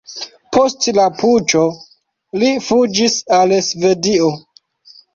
[0.55, 1.61] Post la puĉo
[2.41, 4.37] li fuĝis al Svedio.